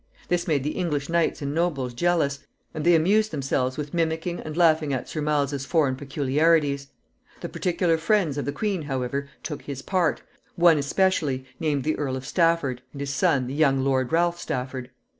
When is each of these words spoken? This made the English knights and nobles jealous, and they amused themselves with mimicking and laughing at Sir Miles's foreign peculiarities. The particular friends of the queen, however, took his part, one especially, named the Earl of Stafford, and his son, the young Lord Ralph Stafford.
This 0.29 0.47
made 0.47 0.63
the 0.63 0.71
English 0.71 1.09
knights 1.09 1.43
and 1.43 1.53
nobles 1.53 1.93
jealous, 1.93 2.39
and 2.73 2.83
they 2.83 2.95
amused 2.95 3.29
themselves 3.29 3.77
with 3.77 3.93
mimicking 3.93 4.39
and 4.39 4.57
laughing 4.57 4.91
at 4.95 5.07
Sir 5.07 5.21
Miles's 5.21 5.63
foreign 5.63 5.95
peculiarities. 5.95 6.87
The 7.41 7.49
particular 7.49 7.99
friends 7.99 8.35
of 8.39 8.45
the 8.45 8.51
queen, 8.51 8.81
however, 8.81 9.29
took 9.43 9.61
his 9.61 9.83
part, 9.83 10.23
one 10.55 10.79
especially, 10.79 11.45
named 11.59 11.83
the 11.83 11.97
Earl 11.99 12.15
of 12.15 12.25
Stafford, 12.25 12.81
and 12.93 12.99
his 12.99 13.13
son, 13.13 13.45
the 13.45 13.53
young 13.53 13.83
Lord 13.83 14.11
Ralph 14.11 14.39
Stafford. 14.39 14.89